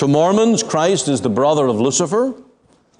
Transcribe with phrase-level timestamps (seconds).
[0.00, 2.32] To Mormons, Christ is the brother of Lucifer.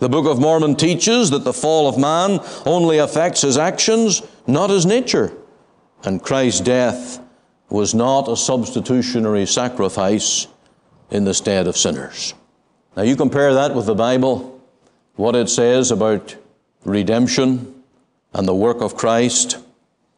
[0.01, 4.69] The Book of Mormon teaches that the fall of man only affects his actions, not
[4.69, 5.33] his nature.
[6.05, 7.19] And Christ's death
[7.71, 10.47] was not a substitutionary sacrifice
[11.11, 12.35] in the stead of sinners.
[12.95, 14.61] Now, you compare that with the Bible,
[15.17, 16.37] what it says about
[16.85, 17.83] redemption
[18.35, 19.57] and the work of Christ,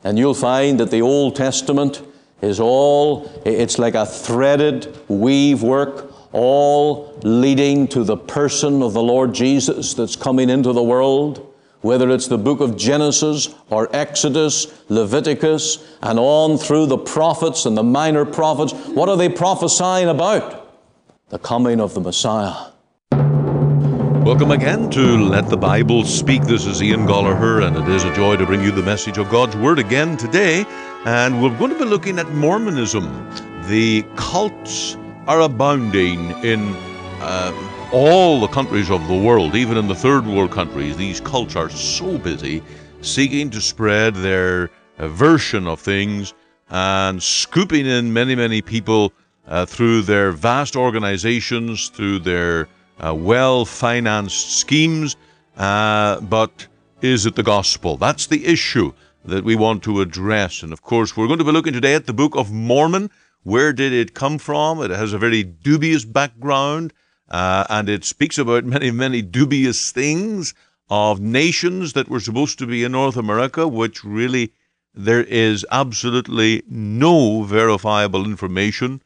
[0.03, 2.03] and you'll find that the Old Testament
[2.41, 9.03] is all, it's like a threaded weave work, all leading to the person of the
[9.03, 14.73] Lord Jesus that's coming into the world whether it's the book of Genesis or Exodus,
[14.89, 20.73] Leviticus, and on through the prophets and the minor prophets, what are they prophesying about?
[21.31, 22.71] The coming of the Messiah.
[24.25, 26.43] Welcome again to Let the Bible Speak.
[26.45, 29.29] This is Ian Goligher, and it is a joy to bring you the message of
[29.29, 30.65] God's Word again today.
[31.05, 33.03] And we're going to be looking at Mormonism.
[33.67, 34.97] The cults
[35.29, 36.61] are abounding in
[37.21, 41.55] uh, all the countries of the world, even in the third world countries, these cults
[41.55, 42.63] are so busy
[43.03, 46.35] seeking to spread their version of things
[46.71, 49.13] and scooping in many, many people
[49.47, 55.17] uh, through their vast organizations, through their uh, well financed schemes.
[55.57, 56.67] Uh, but
[57.01, 57.97] is it the gospel?
[57.97, 58.93] That's the issue
[59.25, 60.63] that we want to address.
[60.63, 63.11] And of course, we're going to be looking today at the Book of Mormon.
[63.43, 64.83] Where did it come from?
[64.83, 66.93] It has a very dubious background.
[67.29, 70.55] Uh, and it speaks about many, many dubious things
[70.91, 74.53] of nations that were supposed to be in North America, which really
[74.95, 79.03] there is absolutely no verifiable information.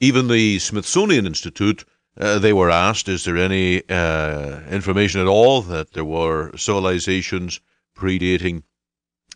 [0.00, 1.84] Even the Smithsonian Institute,
[2.18, 7.60] uh, they were asked, is there any uh, information at all that there were civilizations
[7.96, 8.64] predating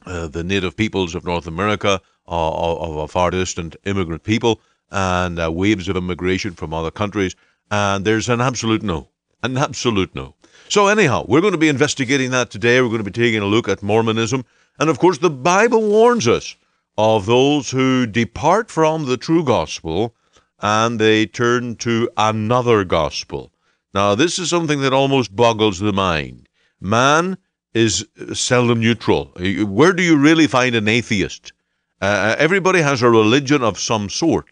[0.06, 4.60] uh, the native peoples of North America, uh, of a far distant immigrant people,
[4.90, 7.34] and uh, waves of immigration from other countries?
[7.70, 9.08] And there's an absolute no.
[9.42, 10.34] An absolute no.
[10.68, 12.80] So, anyhow, we're going to be investigating that today.
[12.80, 14.44] We're going to be taking a look at Mormonism.
[14.78, 16.56] And of course, the Bible warns us
[16.96, 20.14] of those who depart from the true gospel
[20.60, 23.52] and they turn to another gospel.
[23.92, 26.48] Now, this is something that almost boggles the mind.
[26.80, 27.36] Man
[27.74, 29.32] is seldom neutral.
[29.36, 31.52] Where do you really find an atheist?
[32.00, 34.46] Uh, everybody has a religion of some sort.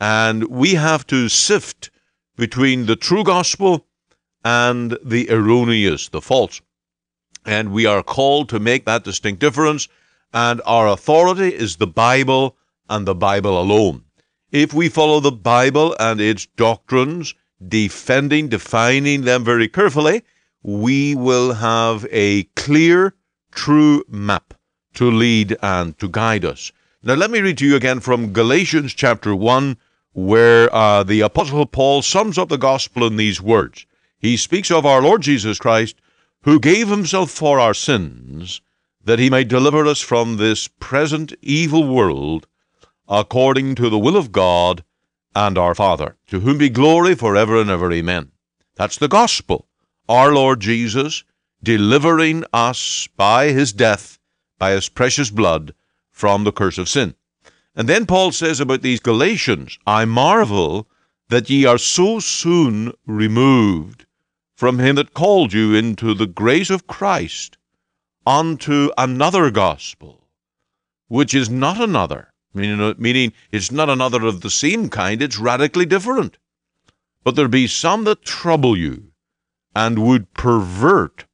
[0.00, 1.90] And we have to sift
[2.36, 3.86] between the true gospel
[4.44, 6.60] and the erroneous, the false.
[7.44, 9.88] And we are called to make that distinct difference,
[10.32, 12.56] and our authority is the Bible
[12.88, 14.04] and the Bible alone.
[14.52, 17.34] If we follow the Bible and its doctrines,
[17.66, 20.22] defending, defining them very carefully,
[20.62, 23.14] we will have a clear,
[23.52, 24.54] true map
[24.94, 26.72] to lead and to guide us.
[27.02, 29.76] Now, let me read to you again from Galatians chapter 1,
[30.12, 33.86] where uh, the Apostle Paul sums up the gospel in these words.
[34.18, 35.96] He speaks of our Lord Jesus Christ,
[36.42, 38.60] who gave himself for our sins,
[39.04, 42.46] that he might deliver us from this present evil world,
[43.08, 44.82] according to the will of God
[45.34, 47.92] and our Father, to whom be glory forever and ever.
[47.92, 48.32] Amen.
[48.74, 49.68] That's the gospel.
[50.08, 51.24] Our Lord Jesus
[51.62, 54.18] delivering us by his death,
[54.58, 55.74] by his precious blood,
[56.10, 57.14] from the curse of sin.
[57.74, 60.88] And then Paul says about these Galatians, I marvel
[61.28, 64.06] that ye are so soon removed
[64.54, 67.58] from him that called you into the grace of Christ
[68.26, 70.28] unto another gospel,
[71.08, 75.38] which is not another, meaning, uh, meaning it's not another of the same kind, it's
[75.38, 76.38] radically different.
[77.24, 79.05] But there be some that trouble you
[79.76, 81.26] and would pervert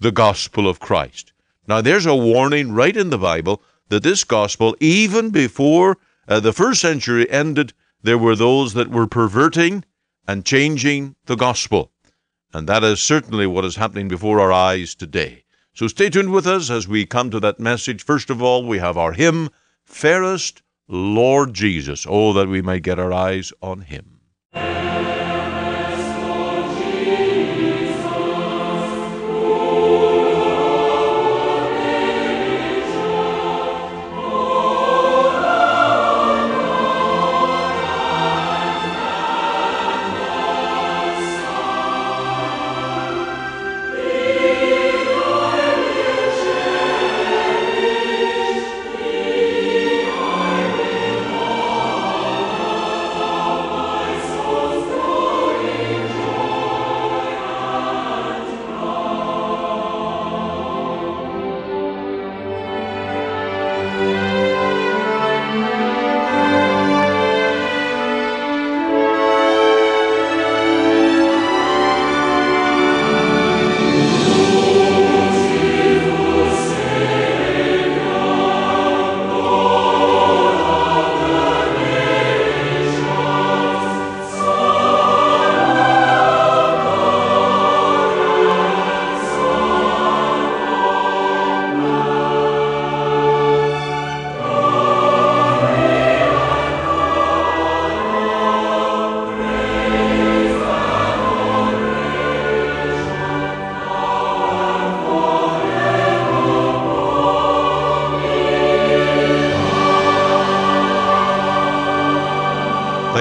[0.00, 1.32] the gospel of Christ.
[1.68, 5.96] Now, there's a warning right in the Bible that this gospel, even before
[6.26, 7.72] uh, the first century ended,
[8.02, 9.84] there were those that were perverting
[10.26, 11.92] and changing the gospel.
[12.52, 15.44] And that is certainly what is happening before our eyes today.
[15.72, 18.02] So stay tuned with us as we come to that message.
[18.02, 19.50] First of all, we have our hymn,
[19.84, 22.06] Fairest Lord Jesus.
[22.08, 24.18] Oh, that we might get our eyes on him.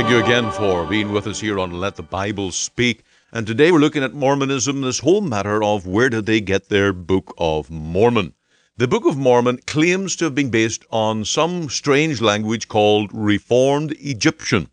[0.07, 3.03] Thank you again for being with us here on Let the Bible Speak.
[3.33, 6.93] And today we're looking at Mormonism, this whole matter of where did they get their
[6.93, 8.33] Book of Mormon.
[8.77, 13.97] The Book of Mormon claims to have been based on some strange language called Reformed
[13.99, 14.69] Egyptian.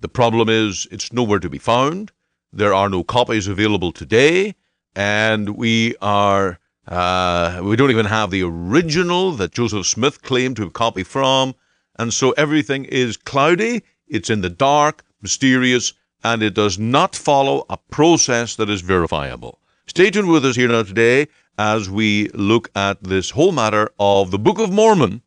[0.00, 2.12] The problem is it's nowhere to be found.
[2.52, 4.54] There are no copies available today,
[4.94, 10.62] and we are uh, we don't even have the original that Joseph Smith claimed to
[10.64, 11.54] have copied from,
[11.98, 13.82] and so everything is cloudy.
[14.08, 15.92] It's in the dark, mysterious,
[16.24, 19.58] and it does not follow a process that is verifiable.
[19.86, 21.28] Stay tuned with us here now today
[21.58, 25.22] as we look at this whole matter of the Book of Mormon,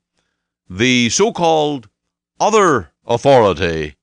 [0.70, 1.90] the so called
[2.40, 3.96] other authority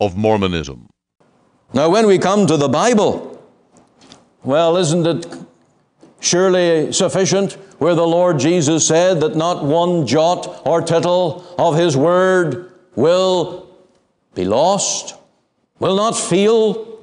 [0.00, 0.88] of Mormonism.
[1.72, 3.42] Now, when we come to the Bible,
[4.42, 5.26] well, isn't it
[6.20, 11.96] surely sufficient where the Lord Jesus said that not one jot or tittle of His
[11.96, 13.63] Word will
[14.34, 15.14] be lost,
[15.78, 17.00] will not feel.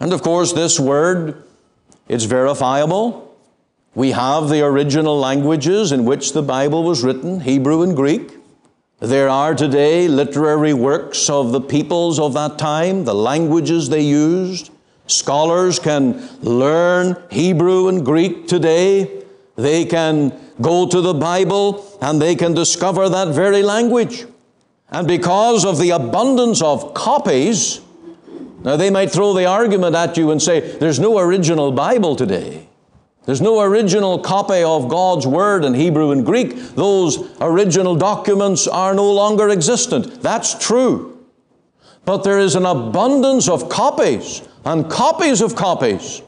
[0.00, 1.42] And of course, this Word,
[2.08, 3.36] it's verifiable.
[3.94, 8.32] We have the original languages in which the Bible was written, Hebrew and Greek.
[9.00, 14.70] There are today literary works of the peoples of that time, the languages they used.
[15.06, 19.22] Scholars can learn Hebrew and Greek today.
[19.56, 24.24] They can go to the Bible and they can discover that very language.
[24.94, 27.80] And because of the abundance of copies,
[28.62, 32.68] now they might throw the argument at you and say, there's no original Bible today.
[33.26, 36.54] There's no original copy of God's Word in Hebrew and Greek.
[36.76, 40.22] Those original documents are no longer existent.
[40.22, 41.26] That's true.
[42.04, 46.22] But there is an abundance of copies and copies of copies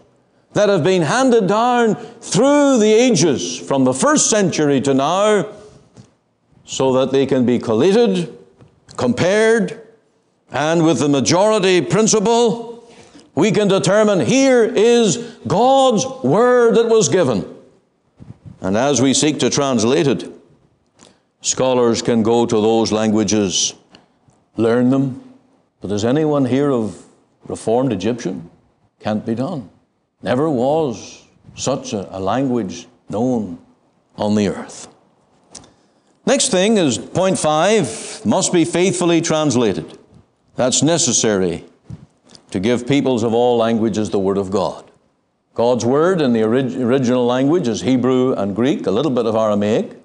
[0.55, 5.55] that have been handed down through the ages from the first century to now
[6.65, 8.36] so that they can be collated,
[8.97, 9.81] compared,
[10.51, 12.77] and with the majority principle,
[13.35, 15.17] we can determine here is
[15.47, 17.55] God's Word that was given.
[18.61, 20.31] And as we seek to translate it,
[21.43, 23.75] scholars can go to those languages,
[24.57, 25.23] learn them.
[25.81, 27.05] But does anyone hear of
[27.47, 28.51] Reformed Egyptian?
[29.01, 29.69] Can't be done.
[30.23, 31.23] Never was
[31.55, 33.59] such a, a language known
[34.17, 34.89] on the earth.
[36.27, 39.97] Next thing is point five must be faithfully translated.
[40.57, 41.65] That's necessary
[42.51, 44.91] to give peoples of all languages the Word of God.
[45.55, 49.35] God's Word in the orig- original language is Hebrew and Greek, a little bit of
[49.35, 49.97] Aramaic.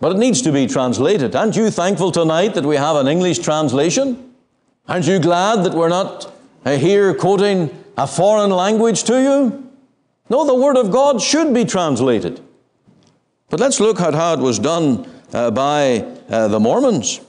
[0.00, 1.34] But it needs to be translated.
[1.34, 4.32] Aren't you thankful tonight that we have an English translation?
[4.88, 6.32] Aren't you glad that we're not
[6.64, 9.70] uh, here quoting a foreign language to you?
[10.28, 12.40] No, the Word of God should be translated.
[13.50, 17.20] But let's look at how it was done uh, by uh, the Mormons.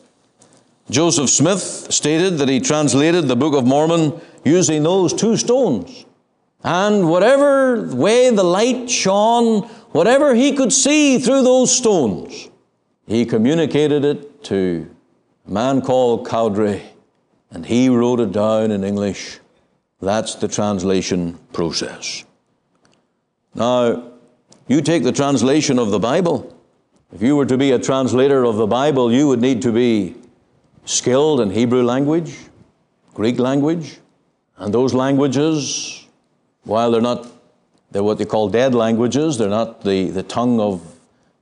[0.89, 6.05] Joseph Smith stated that he translated the Book of Mormon using those two stones.
[6.63, 9.63] And whatever way the light shone,
[9.93, 12.49] whatever he could see through those stones,
[13.07, 14.87] he communicated it to
[15.47, 16.83] a man called Cowdery,
[17.49, 19.39] and he wrote it down in English.
[19.99, 22.25] That's the translation process.
[23.55, 24.10] Now,
[24.67, 26.55] you take the translation of the Bible.
[27.13, 30.15] If you were to be a translator of the Bible, you would need to be
[30.85, 32.35] skilled in Hebrew language,
[33.13, 33.99] Greek language,
[34.57, 36.05] and those languages,
[36.63, 37.27] while they're not,
[37.91, 40.81] they're what they call dead languages, they're not the, the tongue of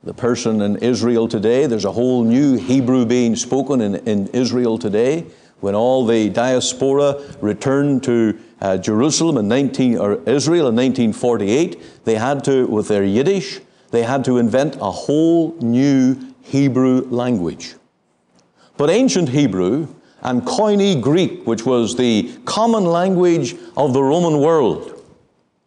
[0.04, 1.66] the person in Israel today.
[1.66, 5.26] There's a whole new Hebrew being spoken in, in Israel today.
[5.62, 12.16] When all the diaspora returned to uh, Jerusalem in 19, or Israel in 1948, they
[12.16, 13.60] had to, with their Yiddish,
[13.92, 17.76] they had to invent a whole new Hebrew language.
[18.78, 19.88] But ancient Hebrew
[20.22, 24.96] and Koine Greek, which was the common language of the Roman world,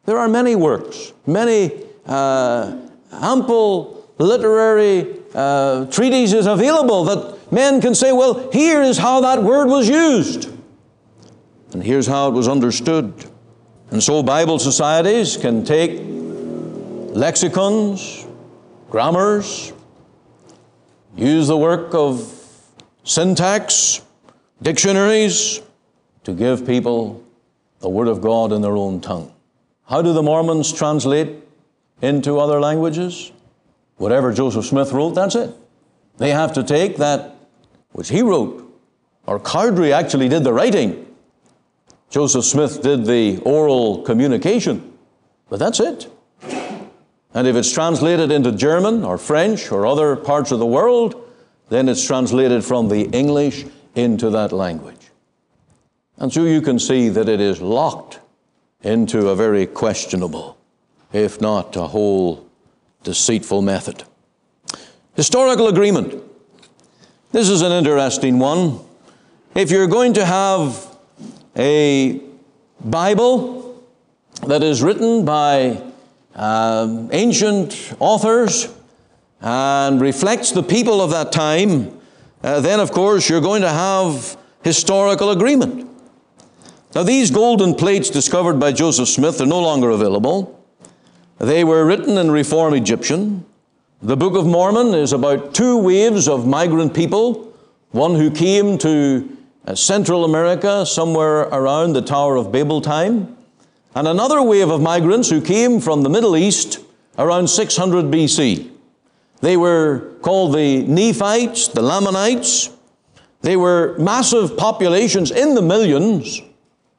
[0.04, 2.76] there are many works, many uh,
[3.12, 9.68] ample literary uh, treatises available that men can say, well, here is how that word
[9.68, 10.50] was used,
[11.72, 13.12] and here's how it was understood.
[13.90, 16.00] And so Bible societies can take
[17.14, 18.26] lexicons,
[18.90, 19.72] grammars,
[21.14, 22.26] use the work of
[23.04, 24.00] syntax,
[24.62, 25.60] dictionaries
[26.24, 27.22] to give people
[27.80, 29.32] the Word of God in their own tongue.
[29.86, 31.36] How do the Mormons translate
[32.00, 33.32] into other languages?
[33.96, 35.54] Whatever Joseph Smith wrote, that's it.
[36.16, 37.31] They have to take that
[37.92, 38.68] which he wrote,
[39.26, 41.06] or Cowdery actually did the writing.
[42.10, 44.92] Joseph Smith did the oral communication,
[45.48, 46.10] but that's it.
[47.34, 51.30] And if it's translated into German or French or other parts of the world,
[51.70, 55.10] then it's translated from the English into that language.
[56.18, 58.20] And so you can see that it is locked
[58.82, 60.58] into a very questionable,
[61.12, 62.46] if not a whole
[63.02, 64.04] deceitful method.
[65.14, 66.22] Historical agreement.
[67.32, 68.78] This is an interesting one.
[69.54, 70.86] If you're going to have
[71.56, 72.20] a
[72.84, 73.82] Bible
[74.46, 75.82] that is written by
[76.34, 78.68] um, ancient authors
[79.40, 81.98] and reflects the people of that time,
[82.42, 85.88] uh, then of course you're going to have historical agreement.
[86.94, 90.62] Now, these golden plates discovered by Joseph Smith are no longer available.
[91.38, 93.46] They were written in Reform Egyptian.
[94.04, 97.54] The Book of Mormon is about two waves of migrant people,
[97.92, 103.36] one who came to uh, Central America somewhere around the Tower of Babel time,
[103.94, 106.80] and another wave of migrants who came from the Middle East
[107.16, 108.72] around 600 BC.
[109.40, 112.70] They were called the Nephites, the Lamanites.
[113.42, 116.42] They were massive populations in the millions,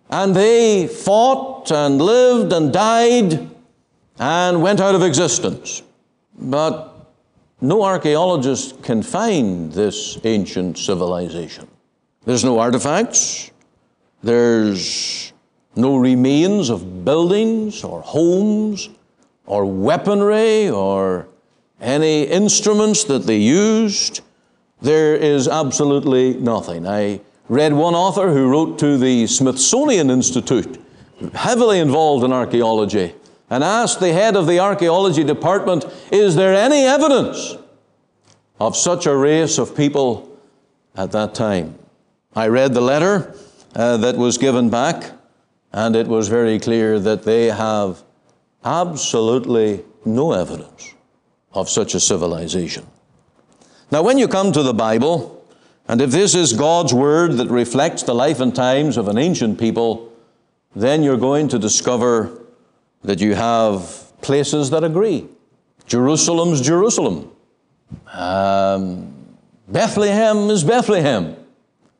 [0.10, 3.50] and they fought and lived and died
[4.20, 5.84] and went out of existence.
[6.36, 6.93] But
[7.64, 11.66] no archaeologist can find this ancient civilization.
[12.26, 13.52] There's no artifacts.
[14.22, 15.32] There's
[15.74, 18.90] no remains of buildings or homes
[19.46, 21.30] or weaponry or
[21.80, 24.20] any instruments that they used.
[24.82, 26.86] There is absolutely nothing.
[26.86, 30.82] I read one author who wrote to the Smithsonian Institute,
[31.34, 33.16] heavily involved in archaeology,
[33.54, 37.56] and asked the head of the archaeology department, Is there any evidence
[38.60, 40.40] of such a race of people
[40.96, 41.78] at that time?
[42.36, 43.36] I read the letter
[43.76, 45.12] uh, that was given back,
[45.72, 48.02] and it was very clear that they have
[48.66, 50.96] absolutely no evidence
[51.52, 52.88] of such a civilization.
[53.92, 55.46] Now, when you come to the Bible,
[55.88, 59.60] and if this is God's Word that reflects the life and times of an ancient
[59.60, 60.12] people,
[60.76, 62.40] then you're going to discover
[63.04, 65.28] that you have places that agree.
[65.86, 67.32] Jerusalem's Jerusalem.
[68.12, 69.14] Um,
[69.68, 71.36] Bethlehem is Bethlehem,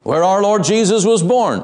[0.04, 1.64] where our Lord Jesus was born.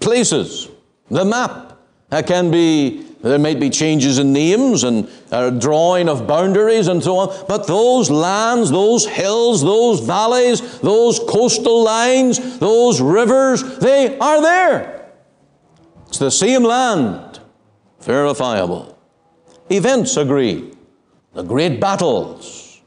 [0.00, 0.68] Places.
[1.10, 1.78] The map.
[2.10, 7.02] That can be there might be changes in names and a drawing of boundaries and
[7.02, 14.18] so on, but those lands, those hills, those valleys, those coastal lines, those rivers, they
[14.18, 15.10] are there.
[16.08, 17.23] It's the same land,
[18.04, 18.98] verifiable.
[19.70, 20.72] Events agree.
[21.32, 22.80] The great battles.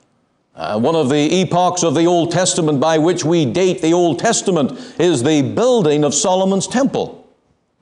[0.56, 4.20] Uh, one of the epochs of the Old Testament by which we date the Old
[4.20, 7.28] Testament is the building of Solomon's temple.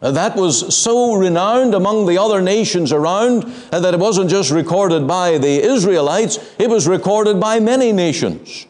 [0.02, 4.52] Uh, that was so renowned among the other nations around uh, that it wasn't just
[4.52, 8.68] recorded by the Israelites, it was recorded by many nations.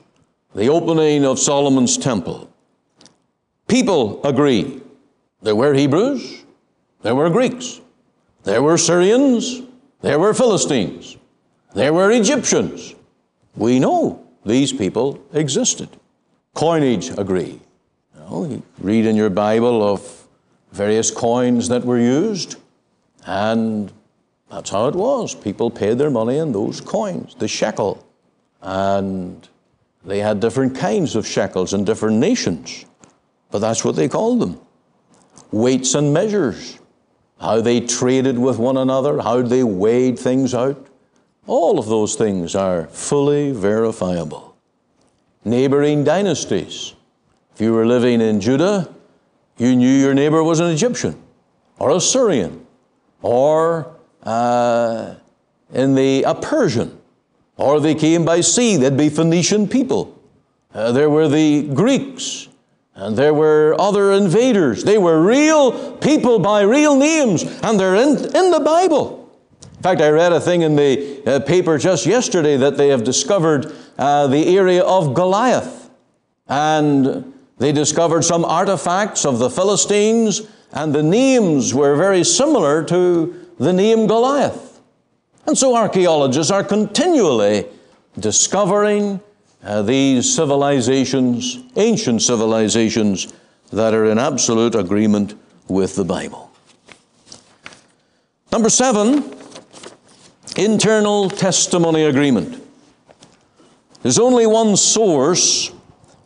[0.53, 2.49] The opening of Solomon's temple.
[3.67, 4.81] People agree.
[5.41, 6.43] There were Hebrews,
[7.01, 7.81] there were Greeks,
[8.45, 9.61] there were Syrians,
[10.01, 11.17] there were Philistines,
[11.73, 12.95] there were Egyptians.
[13.55, 15.89] We know these people existed.
[16.53, 17.59] Coinage agree.
[18.13, 20.27] You, know, you read in your Bible of
[20.71, 22.55] various coins that were used,
[23.25, 23.91] and
[24.49, 25.33] that's how it was.
[25.35, 28.05] People paid their money in those coins, the shekel.
[28.61, 29.47] And
[30.05, 32.85] they had different kinds of shekels in different nations,
[33.51, 34.59] but that's what they called them.
[35.51, 36.79] Weights and measures,
[37.39, 40.87] how they traded with one another, how they weighed things out.
[41.47, 44.55] All of those things are fully verifiable.
[45.43, 46.95] Neighboring dynasties.
[47.53, 48.93] If you were living in Judah,
[49.57, 51.21] you knew your neighbor was an Egyptian
[51.77, 52.65] or a Syrian
[53.21, 55.15] or uh,
[55.73, 56.99] in the a Persian,
[57.57, 58.77] or they came by sea.
[58.77, 60.19] They'd be Phoenician people.
[60.73, 62.49] Uh, there were the Greeks,
[62.95, 64.83] and there were other invaders.
[64.85, 69.29] They were real people by real names, and they're in, in the Bible.
[69.75, 73.03] In fact, I read a thing in the uh, paper just yesterday that they have
[73.03, 75.89] discovered uh, the area of Goliath.
[76.47, 83.45] And they discovered some artifacts of the Philistines, and the names were very similar to
[83.59, 84.81] the name Goliath.
[85.45, 87.65] And so archaeologists are continually
[88.17, 89.19] discovering
[89.65, 93.33] uh, these civilizations, ancient civilizations,
[93.73, 95.33] that are in absolute agreement
[95.67, 96.51] with the Bible.
[98.51, 99.35] Number seven,
[100.55, 102.61] internal testimony agreement.
[104.03, 105.71] There's only one source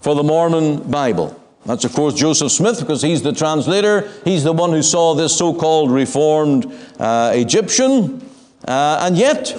[0.01, 1.41] for the Mormon Bible.
[1.65, 4.11] That's, of course, Joseph Smith, because he's the translator.
[4.25, 8.21] He's the one who saw this so called Reformed uh, Egyptian.
[8.67, 9.55] Uh, and yet,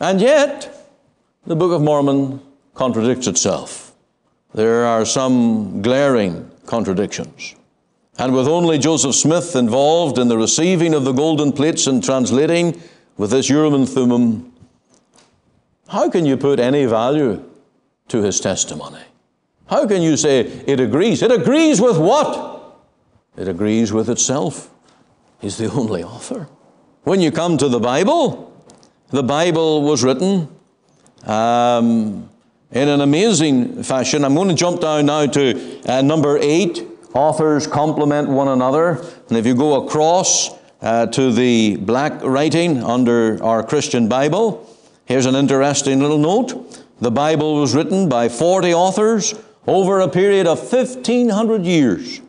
[0.00, 0.74] and yet,
[1.46, 2.40] the Book of Mormon
[2.78, 3.92] contradicts itself.
[4.54, 7.56] There are some glaring contradictions.
[8.18, 12.80] And with only Joseph Smith involved in the receiving of the golden plates and translating
[13.16, 14.52] with this Urim and Thummim,
[15.88, 17.42] how can you put any value
[18.08, 19.02] to his testimony?
[19.66, 21.20] How can you say it agrees?
[21.20, 22.78] It agrees with what?
[23.36, 24.70] It agrees with itself.
[25.40, 26.48] He's the only author.
[27.02, 28.52] When you come to the Bible,
[29.10, 30.48] the Bible was written
[31.24, 32.27] um,
[32.70, 34.24] in an amazing fashion.
[34.24, 36.84] I'm going to jump down now to uh, number eight.
[37.14, 39.02] Authors complement one another.
[39.28, 40.50] And if you go across
[40.82, 44.68] uh, to the black writing under our Christian Bible,
[45.06, 46.84] here's an interesting little note.
[47.00, 49.34] The Bible was written by 40 authors
[49.66, 52.20] over a period of 1,500 years.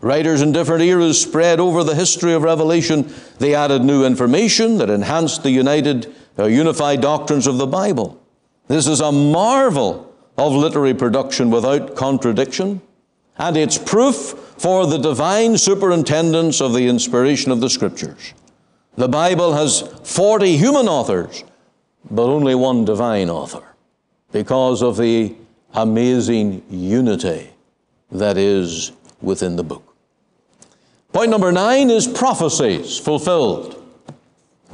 [0.00, 3.12] Writers in different eras spread over the history of Revelation.
[3.38, 8.23] They added new information that enhanced the united, uh, unified doctrines of the Bible.
[8.66, 12.80] This is a marvel of literary production without contradiction,
[13.36, 14.16] and it's proof
[14.56, 18.32] for the divine superintendence of the inspiration of the Scriptures.
[18.96, 21.44] The Bible has 40 human authors,
[22.10, 23.74] but only one divine author
[24.32, 25.34] because of the
[25.74, 27.50] amazing unity
[28.10, 29.94] that is within the book.
[31.12, 33.83] Point number nine is prophecies fulfilled.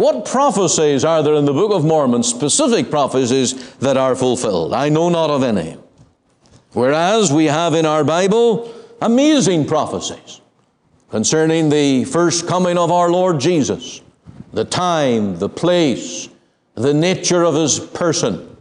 [0.00, 4.72] What prophecies are there in the Book of Mormon, specific prophecies that are fulfilled?
[4.72, 5.76] I know not of any.
[6.72, 8.72] Whereas we have in our Bible
[9.02, 10.40] amazing prophecies
[11.10, 14.00] concerning the first coming of our Lord Jesus,
[14.54, 16.30] the time, the place,
[16.76, 18.56] the nature of his person,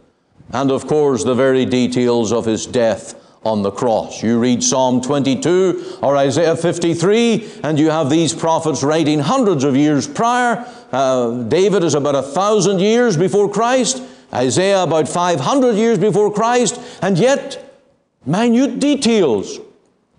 [0.52, 4.22] and of course the very details of his death on the cross.
[4.22, 9.76] You read Psalm 22 or Isaiah 53, and you have these prophets writing hundreds of
[9.76, 10.66] years prior.
[10.92, 16.80] Uh, David is about a thousand years before Christ, Isaiah about 500 years before Christ,
[17.00, 17.78] and yet
[18.26, 19.58] minute details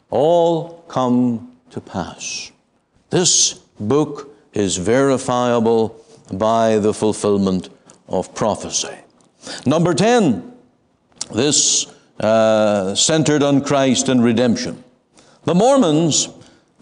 [0.09, 2.51] all come to pass.
[3.11, 6.03] This book is verifiable
[6.33, 7.69] by the fulfillment
[8.07, 8.95] of prophecy.
[9.65, 10.51] Number 10,
[11.33, 11.85] this
[12.21, 14.83] uh, centered on Christ and redemption.
[15.43, 16.29] The Mormons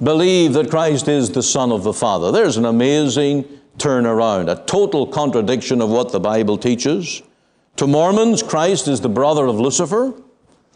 [0.04, 2.32] believe that Christ is the Son of the Father.
[2.32, 3.46] There's an amazing
[3.78, 7.22] turnaround, a total contradiction of what the Bible teaches.
[7.78, 10.14] To Mormons, Christ is the brother of Lucifer.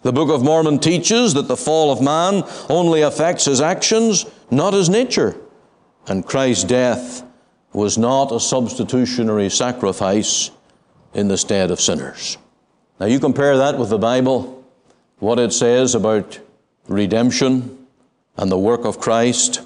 [0.04, 4.74] The Book of Mormon teaches that the fall of man only affects his actions, not
[4.74, 5.36] his nature.
[6.08, 7.24] And Christ's death
[7.74, 10.52] was not a substitutionary sacrifice
[11.14, 12.38] in the stead of sinners.
[13.00, 14.64] Now you compare that with the Bible,
[15.20, 16.40] what it says about
[16.88, 17.88] redemption
[18.38, 19.62] and the work of Christ,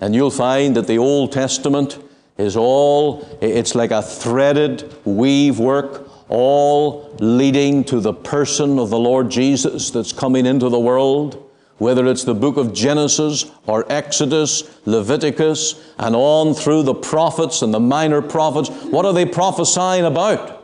[0.00, 1.98] and you'll find that the Old Testament
[2.36, 8.98] is all, it's like a threaded weave work, all leading to the person of the
[8.98, 11.44] Lord Jesus that's coming into the world.
[11.78, 17.72] Whether it's the book of Genesis or Exodus, Leviticus, and on through the prophets and
[17.72, 20.57] the minor prophets, what are they prophesying about?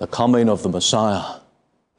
[0.00, 1.40] The coming of the Messiah.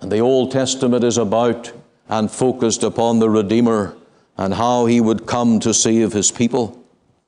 [0.01, 1.71] And the Old Testament is about
[2.09, 3.95] and focused upon the Redeemer
[4.35, 6.83] and how he would come to save his people.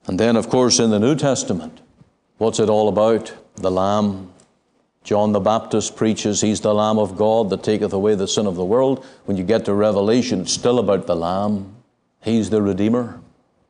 [0.07, 1.79] And then, of course, in the New Testament,
[2.39, 3.33] what's it all about?
[3.55, 4.31] The Lamb.
[5.03, 8.55] John the Baptist preaches, He's the Lamb of God that taketh away the sin of
[8.55, 9.05] the world.
[9.25, 11.75] When you get to Revelation, it's still about the Lamb.
[12.23, 13.21] He's the Redeemer.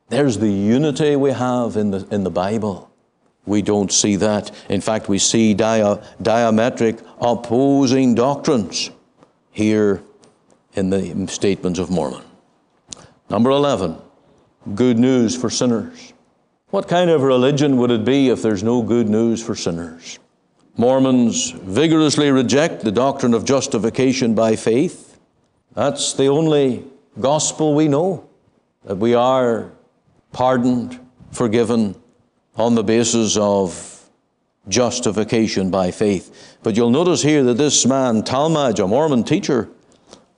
[0.07, 2.92] There's the unity we have in the, in the Bible.
[3.45, 4.51] We don't see that.
[4.69, 8.89] In fact, we see dia- diametric opposing doctrines
[9.51, 10.01] here
[10.73, 12.23] in the statements of Mormon.
[13.29, 13.97] Number 11,
[14.75, 16.13] good news for sinners.
[16.69, 20.19] What kind of religion would it be if there's no good news for sinners?
[20.75, 25.19] Mormons vigorously reject the doctrine of justification by faith.
[25.75, 26.85] That's the only
[27.19, 28.27] gospel we know,
[28.85, 29.71] that we are
[30.31, 30.99] pardoned,
[31.31, 31.95] forgiven,
[32.55, 34.09] on the basis of
[34.69, 36.57] justification by faith.
[36.63, 39.69] But you'll notice here that this man, Talmage, a Mormon teacher,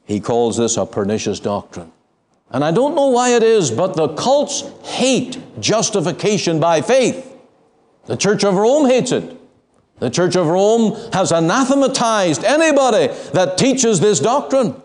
[0.06, 1.92] he calls this a pernicious doctrine.
[2.52, 7.34] And I don't know why it is, but the cults hate justification by faith.
[8.06, 9.36] The Church of Rome hates it.
[10.00, 14.80] The Church of Rome has anathematized anybody that teaches this doctrine.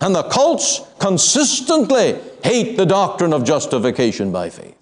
[0.00, 4.79] And the cults consistently hate the doctrine of justification by faith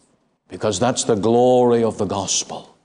[0.49, 2.77] because that's the glory of the gospel.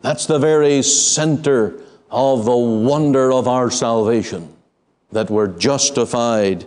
[0.00, 4.54] That's the very center of the wonder of our salvation,
[5.12, 6.66] that we're justified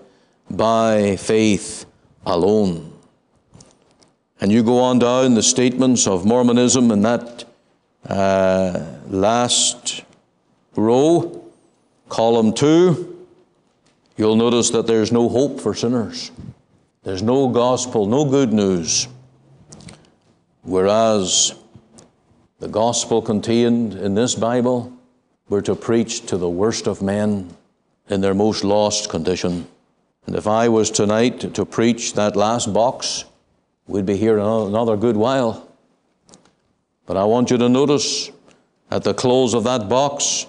[0.49, 1.85] by faith
[2.25, 2.93] alone.
[4.39, 7.45] And you go on down the statements of Mormonism in that
[8.07, 10.03] uh, last
[10.75, 11.43] row,
[12.09, 13.25] column two,
[14.17, 16.31] you'll notice that there's no hope for sinners.
[17.03, 19.07] There's no gospel, no good news.
[20.63, 21.55] Whereas
[22.59, 24.93] the gospel contained in this Bible,
[25.49, 27.55] we're to preach to the worst of men
[28.09, 29.67] in their most lost condition.
[30.27, 33.25] And if I was tonight to preach that last box,
[33.87, 35.67] we'd be here another good while.
[37.07, 38.29] But I want you to notice
[38.91, 40.45] at the close of that box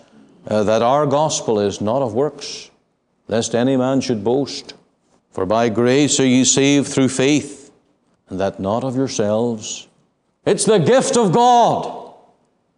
[0.46, 2.70] uh, that our gospel is not of works,
[3.28, 4.74] lest any man should boast.
[5.30, 7.72] For by grace are ye saved through faith,
[8.28, 9.88] and that not of yourselves.
[10.44, 12.14] It's the gift of God.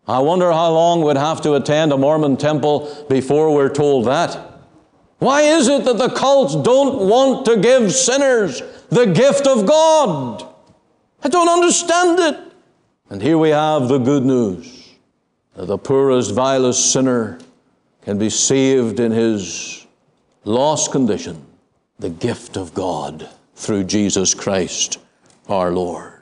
[0.07, 4.39] I wonder how long we'd have to attend a Mormon temple before we're told that.
[5.19, 10.47] Why is it that the cults don't want to give sinners the gift of God?
[11.23, 12.53] I don't understand it.
[13.09, 14.95] And here we have the good news
[15.55, 17.39] that the poorest, vilest sinner
[18.03, 19.87] can be saved in his
[20.45, 21.47] lost condition,
[21.99, 24.99] the gift of God through Jesus Christ
[25.49, 26.14] our Lord.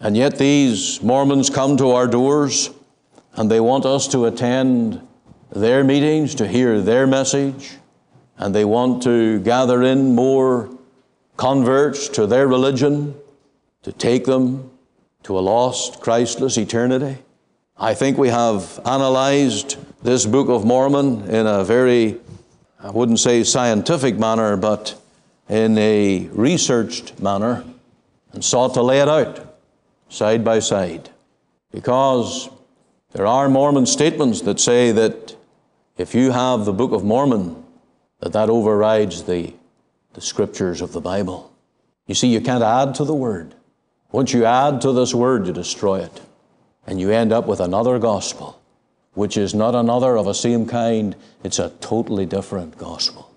[0.00, 2.70] And yet these Mormons come to our doors
[3.34, 5.00] and they want us to attend
[5.50, 7.76] their meetings, to hear their message,
[8.36, 10.70] and they want to gather in more
[11.36, 13.14] converts to their religion,
[13.82, 14.70] to take them
[15.22, 17.18] to a lost, Christless eternity.
[17.76, 22.18] I think we have analyzed this Book of Mormon in a very,
[22.80, 25.00] I wouldn't say scientific manner, but
[25.48, 27.64] in a researched manner
[28.32, 29.47] and sought to lay it out
[30.08, 31.10] side by side.
[31.70, 32.48] Because
[33.12, 35.36] there are Mormon statements that say that
[35.96, 37.64] if you have the Book of Mormon,
[38.20, 39.54] that that overrides the,
[40.14, 41.52] the scriptures of the Bible.
[42.06, 43.54] You see, you can't add to the Word.
[44.10, 46.20] Once you add to this Word, you destroy it.
[46.86, 48.60] And you end up with another gospel,
[49.12, 53.30] which is not another of a same kind, it's a totally different gospel.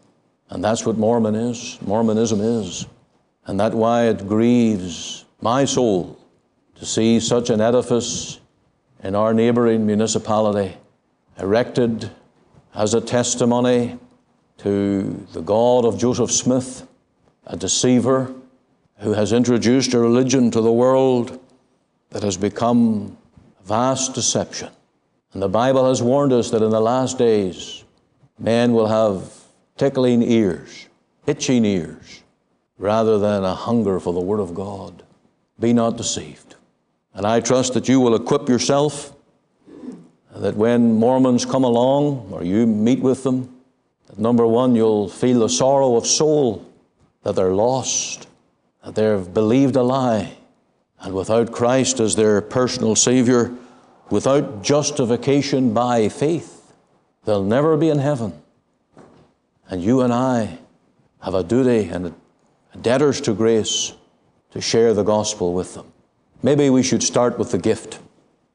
[0.49, 2.86] And that's what Mormon is, Mormonism is.
[3.45, 6.20] And that's why it grieves my soul
[6.82, 8.39] to see such an edifice
[9.04, 10.76] in our neighboring municipality
[11.38, 12.10] erected
[12.74, 14.00] as a testimony
[14.58, 16.88] to the God of Joseph Smith,
[17.46, 18.34] a deceiver
[18.98, 21.39] who has introduced a religion to the world
[22.10, 23.15] that has become
[23.60, 24.70] a vast deception.
[25.34, 27.84] And the Bible has warned us that in the last days,
[28.39, 29.32] men will have
[29.78, 30.88] tickling ears,
[31.28, 32.24] itching ears,
[32.80, 35.04] rather than a hunger for the Word of God.
[35.60, 36.56] Be not deceived.
[37.13, 39.13] And I trust that you will equip yourself,
[40.36, 43.62] that when Mormons come along or you meet with them,
[44.17, 46.65] Number one, you'll feel the sorrow of soul
[47.24, 48.28] that they're lost,
[48.84, 50.34] that they've believed a lie,
[51.00, 53.54] and without Christ as their personal Savior,
[54.10, 56.74] without justification by faith,
[57.26, 58.34] they'll never be in heaven.
[59.69, 60.60] And you and I
[61.21, 62.13] have a duty and
[62.74, 63.93] a debtors to grace
[64.52, 65.90] to share the gospel with them.
[66.43, 67.99] Maybe we should start with the gift.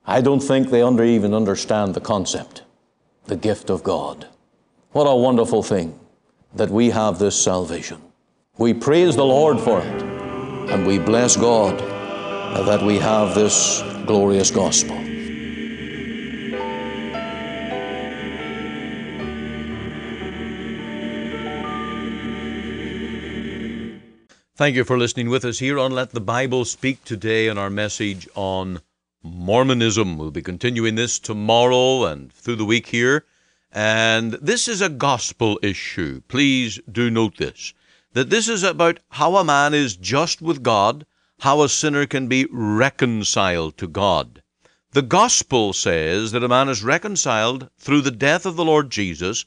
[0.06, 2.62] I don't think they under, even understand the concept,
[3.26, 4.26] the gift of God.
[4.92, 5.98] What a wonderful thing
[6.54, 8.00] that we have this salvation.
[8.58, 10.02] We praise the Lord for it,
[10.70, 11.78] and we bless God
[12.66, 15.15] that we have this glorious gospel.
[24.56, 27.68] Thank you for listening with us here on Let the Bible Speak today in our
[27.68, 28.80] message on
[29.22, 30.16] Mormonism.
[30.16, 33.26] We'll be continuing this tomorrow and through the week here.
[33.70, 36.22] And this is a gospel issue.
[36.28, 37.74] Please do note this
[38.14, 41.04] that this is about how a man is just with God,
[41.40, 44.42] how a sinner can be reconciled to God.
[44.92, 49.44] The gospel says that a man is reconciled through the death of the Lord Jesus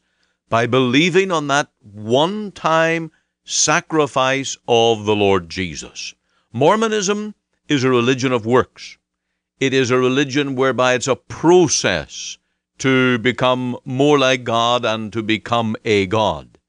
[0.50, 3.10] by believing on that one time
[3.50, 6.14] sacrifice of the Lord Jesus.
[6.54, 7.34] Mormonism
[7.68, 9.00] is a religion of works.
[9.60, 12.38] It is a religion whereby it's a process
[12.78, 16.60] to become more like God and to become a God.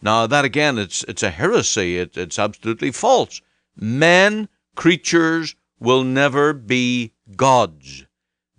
[0.00, 1.98] Now, that again, it's, it's a heresy.
[1.98, 3.42] It, it's absolutely false.
[3.76, 8.04] Men, creatures, will never be gods.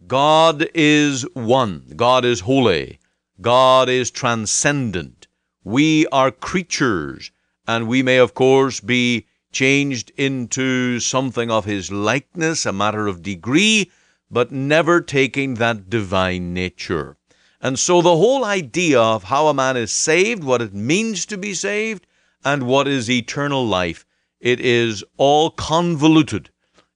[0.06, 1.94] God is one.
[1.96, 3.00] God is holy.
[3.39, 5.28] God is transcendent.
[5.63, 7.32] We are creatures,
[7.69, 13.21] and we may, of course, be changed into something of His likeness, a matter of
[13.21, 13.91] degree,
[14.32, 17.15] but never taking that divine nature.
[17.62, 21.38] And so the whole idea of how a man is saved, what it means to
[21.38, 22.08] be saved,
[22.43, 24.03] and what is eternal life,
[24.39, 26.49] it is all convoluted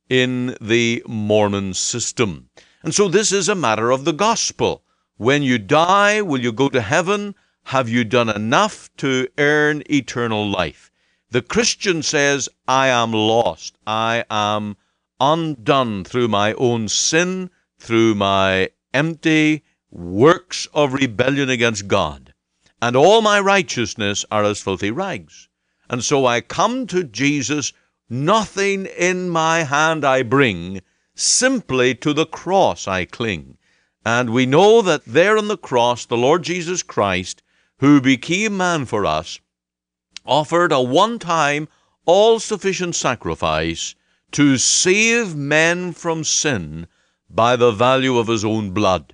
[0.10, 2.50] in the Mormon system.
[2.82, 4.84] And so this is a matter of the gospel.
[5.18, 7.36] When you die, will you go to heaven?
[7.68, 10.92] Have you done enough to earn eternal life?
[11.32, 13.78] The Christian says, I am lost.
[13.88, 14.78] I am
[15.20, 17.50] undone through my own sin,
[17.80, 22.34] through my empty works of rebellion against God.
[22.82, 25.48] And all my righteousness are as filthy rags.
[25.90, 27.72] And so I come to Jesus,
[28.10, 30.82] nothing in my hand I bring,
[31.16, 33.58] simply to the cross I cling.
[34.06, 37.42] And we know that there on the cross, the Lord Jesus Christ,
[37.84, 39.42] who became man for us,
[40.26, 41.68] offered a one time,
[42.06, 43.94] all sufficient sacrifice
[44.32, 46.88] to save men from sin
[47.30, 49.14] by the value of his own blood.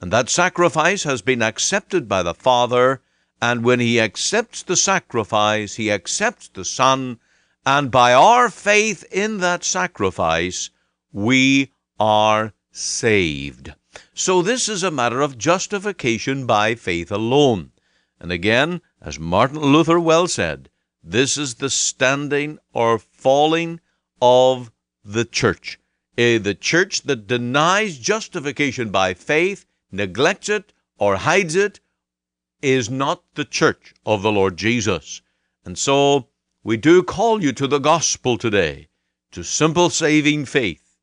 [0.00, 3.00] And that sacrifice has been accepted by the Father,
[3.40, 7.20] and when he accepts the sacrifice, he accepts the Son,
[7.64, 10.70] and by our faith in that sacrifice,
[11.12, 13.74] we are saved.
[14.12, 17.70] So this is a matter of justification by faith alone.
[18.20, 20.70] And again, as Martin Luther well said,
[21.02, 23.80] this is the standing or falling
[24.20, 24.72] of
[25.04, 25.78] the church.
[26.16, 31.78] The church that denies justification by faith, neglects it, or hides it,
[32.60, 35.22] is not the church of the Lord Jesus.
[35.64, 36.28] And so
[36.64, 38.88] we do call you to the gospel today,
[39.30, 40.96] to simple saving faith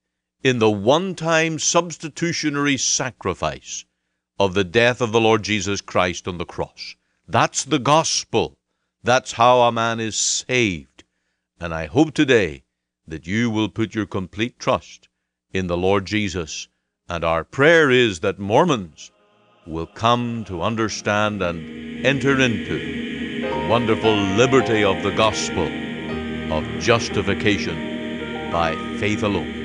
[0.43, 3.85] in the one time substitutionary sacrifice
[4.37, 6.97] of the death of the Lord Jesus Christ on the cross.
[7.27, 8.57] That's the gospel.
[9.03, 11.03] That's how a man is saved.
[11.59, 12.63] And I hope today
[13.07, 15.09] that you will put your complete trust
[15.51, 16.67] in the Lord Jesus.
[17.09, 19.11] And our prayer is that Mormons
[19.65, 25.67] will come to understand and enter into the wonderful liberty of the gospel
[26.53, 29.64] of justification by faith alone.